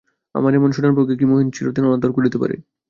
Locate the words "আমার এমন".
0.35-0.69